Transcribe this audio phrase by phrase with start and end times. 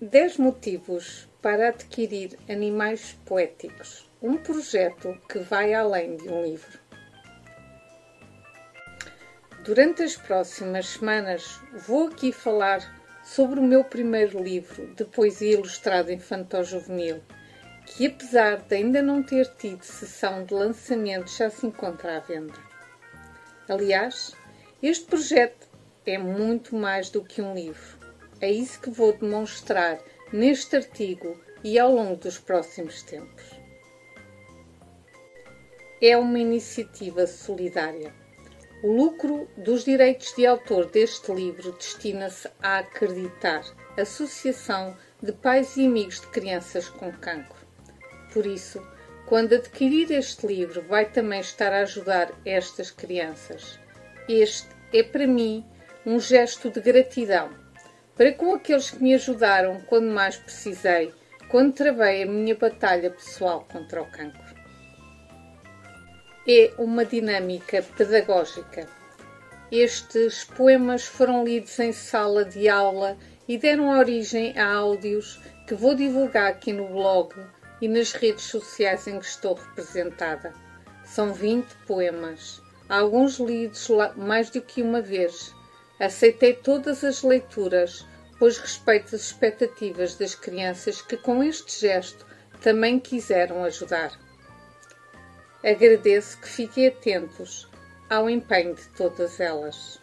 [0.00, 4.08] 10 motivos para adquirir animais poéticos.
[4.22, 6.78] Um projeto que vai além de um livro.
[9.64, 12.78] Durante as próximas semanas vou aqui falar
[13.24, 17.20] sobre o meu primeiro livro de poesia ilustrada infantil-juvenil,
[17.84, 22.54] que apesar de ainda não ter tido sessão de lançamento já se encontra à venda.
[23.68, 24.32] Aliás,
[24.80, 25.66] este projeto
[26.06, 27.97] é muito mais do que um livro
[28.40, 29.98] é isso que vou demonstrar
[30.32, 33.44] neste artigo e ao longo dos próximos tempos.
[36.00, 38.14] É uma iniciativa solidária.
[38.82, 43.64] O lucro dos direitos de autor deste livro destina-se a acreditar
[43.96, 47.66] Associação de Pais e Amigos de Crianças com Cancro.
[48.32, 48.80] Por isso,
[49.26, 53.80] quando adquirir este livro, vai também estar a ajudar estas crianças.
[54.28, 55.66] Este é para mim
[56.06, 57.50] um gesto de gratidão
[58.18, 61.14] para com aqueles que me ajudaram quando mais precisei,
[61.48, 64.58] quando travei a minha batalha pessoal contra o cancro.
[66.46, 68.88] É uma dinâmica pedagógica.
[69.70, 73.16] Estes poemas foram lidos em sala de aula
[73.46, 77.32] e deram origem a áudios que vou divulgar aqui no blog
[77.80, 80.52] e nas redes sociais em que estou representada.
[81.04, 85.54] São 20 poemas, alguns lidos mais do que uma vez.
[86.00, 88.06] Aceitei todas as leituras,
[88.38, 92.24] pois respeito as expectativas das crianças que com este gesto
[92.60, 94.12] também quiseram ajudar.
[95.64, 97.68] Agradeço que fiquem atentos
[98.08, 100.00] ao empenho de todas elas.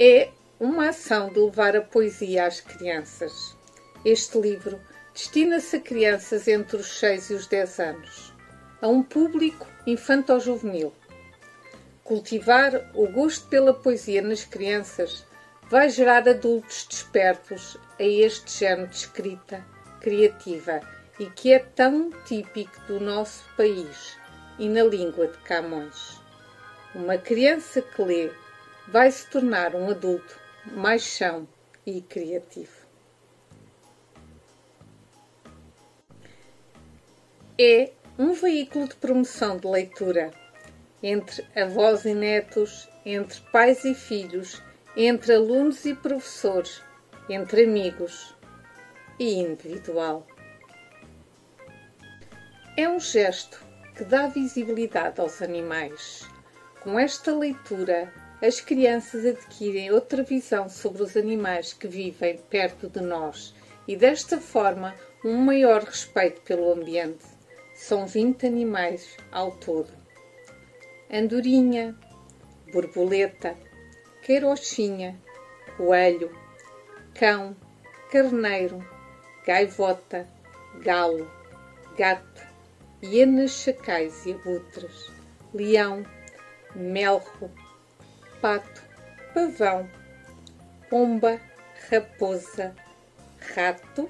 [0.00, 3.56] É uma ação de levar a poesia às crianças.
[4.04, 4.80] Este livro
[5.12, 8.34] destina-se a crianças entre os 6 e os 10 anos,
[8.80, 10.92] a um público infantil-juvenil.
[12.04, 15.24] Cultivar o gosto pela poesia nas crianças
[15.70, 19.64] vai gerar adultos despertos a este género de escrita
[20.00, 20.80] criativa
[21.20, 24.18] e que é tão típico do nosso país
[24.58, 26.20] e na língua de Camões.
[26.92, 28.30] Uma criança que lê
[28.88, 30.36] vai se tornar um adulto
[30.72, 31.46] mais chão
[31.86, 32.82] e criativo.
[37.56, 40.41] É um veículo de promoção de leitura
[41.02, 44.62] entre avós e netos, entre pais e filhos
[44.96, 46.82] entre alunos e professores,
[47.28, 48.36] entre amigos
[49.18, 50.26] e individual.
[52.76, 53.64] É um gesto
[53.96, 56.28] que dá visibilidade aos animais.
[56.82, 63.00] Com esta leitura, as crianças adquirem outra visão sobre os animais que vivem perto de
[63.00, 63.54] nós
[63.88, 67.24] e, desta forma, um maior respeito pelo ambiente.
[67.74, 70.01] São 20 animais ao todo:
[71.12, 71.94] andorinha,
[72.72, 73.54] borboleta,
[74.22, 75.20] queirochinha,
[75.76, 76.34] coelho,
[77.14, 77.54] cão,
[78.10, 78.82] carneiro,
[79.46, 80.26] gaivota,
[80.82, 81.30] galo,
[81.98, 82.42] gato,
[83.02, 85.12] hienas, chacais e abutres,
[85.52, 86.02] leão,
[86.74, 87.50] melro,
[88.40, 88.82] pato,
[89.34, 89.86] pavão,
[90.88, 91.38] pomba,
[91.90, 92.74] raposa,
[93.54, 94.08] rato,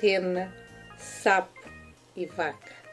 [0.00, 0.52] rena,
[0.98, 1.70] sapo
[2.16, 2.83] e vaca.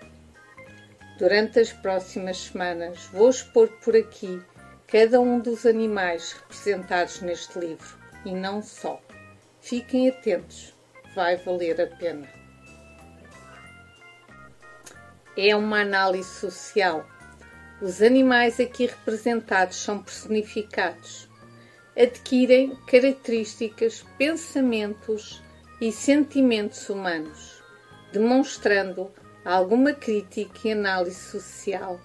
[1.22, 4.42] Durante as próximas semanas vou expor por aqui
[4.88, 7.96] cada um dos animais representados neste livro
[8.26, 9.00] e não só.
[9.60, 10.74] Fiquem atentos,
[11.14, 12.28] vai valer a pena.
[15.38, 17.06] É uma análise social.
[17.80, 21.30] Os animais aqui representados são personificados.
[21.96, 25.40] Adquirem características, pensamentos
[25.80, 27.62] e sentimentos humanos,
[28.12, 32.00] demonstrando alguma crítica e análise social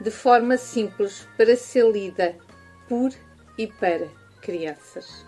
[0.00, 2.36] de forma simples para ser lida
[2.88, 3.10] por
[3.58, 4.08] e para
[4.40, 5.24] crianças.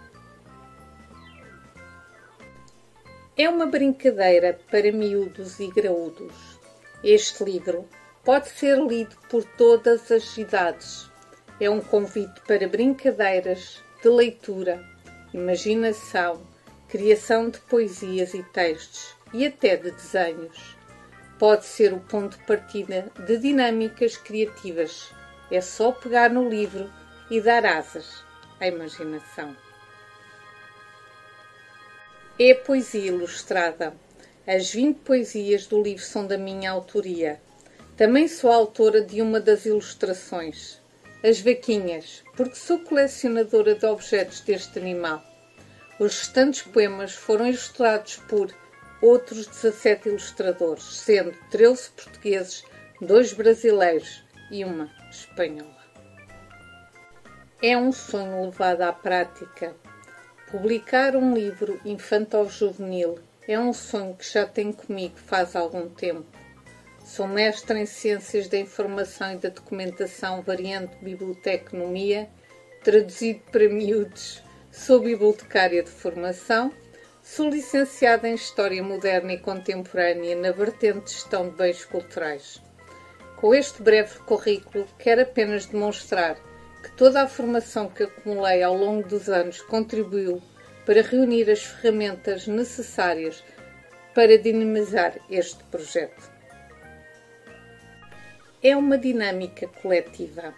[3.37, 6.59] É uma brincadeira para miúdos e graúdos.
[7.03, 7.89] Este livro
[8.25, 11.11] pode ser lido por todas as idades.
[11.61, 14.85] É um convite para brincadeiras de leitura,
[15.33, 16.43] imaginação,
[16.89, 20.78] criação de poesias e textos e até de desenhos
[21.39, 25.13] pode ser o ponto de partida de dinâmicas criativas.
[25.51, 26.91] É só pegar no livro
[27.31, 28.25] e dar asas
[28.61, 29.57] à imaginação.
[32.39, 33.95] É poesia ilustrada.
[34.47, 37.41] As 20 poesias do livro são da minha autoria.
[37.97, 40.81] Também sou autora de uma das ilustrações,
[41.23, 45.23] As Vaquinhas, porque sou colecionadora de objetos deste animal.
[45.99, 48.55] Os restantes poemas foram ilustrados por
[49.01, 52.65] outros 17 ilustradores, sendo 13 portugueses,
[53.01, 55.79] dois brasileiros e uma espanhola.
[57.63, 59.75] É um sonho levado à prática.
[60.51, 66.27] Publicar um livro infantil-juvenil é um sonho que já tenho comigo faz algum tempo.
[67.05, 72.29] Sou mestre em Ciências da Informação e da Documentação, variante Biblioteconomia,
[72.85, 74.43] traduzido para miúdos.
[74.71, 76.71] Sou bibliotecária de formação.
[77.31, 82.59] Sou licenciada em História Moderna e Contemporânea na vertente de Gestão de Bens Culturais.
[83.37, 86.37] Com este breve currículo, quero apenas demonstrar
[86.83, 90.43] que toda a formação que acumulei ao longo dos anos contribuiu
[90.87, 93.45] para reunir as ferramentas necessárias
[94.15, 96.33] para dinamizar este projeto.
[98.63, 100.55] É uma dinâmica coletiva.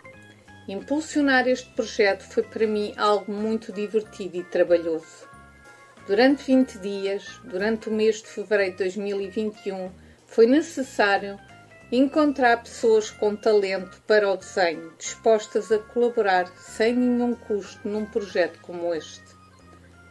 [0.69, 5.29] Impulsionar este projeto foi para mim algo muito divertido e trabalhoso.
[6.10, 9.92] Durante 20 dias, durante o mês de fevereiro de 2021,
[10.26, 11.38] foi necessário
[11.92, 18.58] encontrar pessoas com talento para o desenho, dispostas a colaborar sem nenhum custo num projeto
[18.60, 19.22] como este.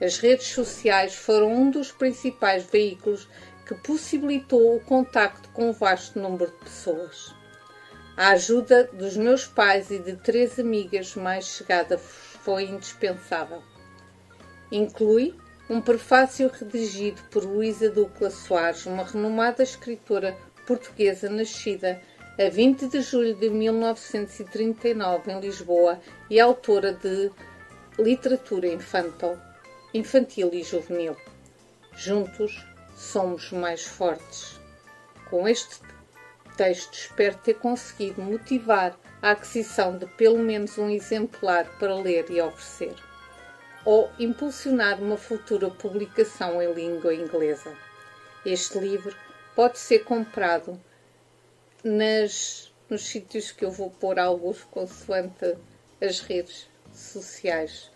[0.01, 3.27] As redes sociais foram um dos principais veículos
[3.67, 7.35] que possibilitou o contacto com um vasto número de pessoas.
[8.15, 13.61] A ajuda dos meus pais e de três amigas mais chegadas foi indispensável.
[14.71, 15.35] Inclui
[15.69, 20.35] um prefácio redigido por Luísa Ducla Soares, uma renomada escritora
[20.65, 22.01] portuguesa nascida
[22.39, 27.31] a 20 de julho de 1939 em Lisboa e autora de
[27.99, 29.37] literatura infantil
[29.93, 31.15] infantil e juvenil.
[31.95, 34.59] Juntos somos mais fortes.
[35.29, 35.79] Com este
[36.55, 42.41] texto, espero ter conseguido motivar a aquisição de pelo menos um exemplar para ler e
[42.41, 42.95] oferecer,
[43.85, 47.73] ou impulsionar uma futura publicação em língua inglesa.
[48.45, 49.15] Este livro
[49.55, 50.79] pode ser comprado
[51.83, 55.57] nas, nos sítios que eu vou pôr alguns consoante
[56.01, 57.91] as redes sociais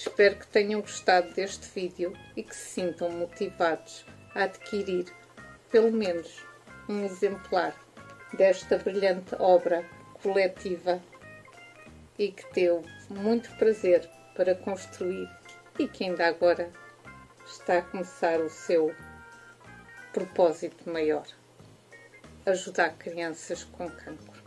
[0.00, 5.12] Espero que tenham gostado deste vídeo e que se sintam motivados a adquirir
[5.72, 6.46] pelo menos
[6.88, 7.74] um exemplar
[8.32, 9.84] desta brilhante obra
[10.22, 11.02] coletiva
[12.16, 15.28] e que teve muito prazer para construir
[15.80, 16.70] e que ainda agora
[17.44, 18.94] está a começar o seu
[20.12, 21.26] propósito maior:
[22.46, 24.37] ajudar crianças com cancro.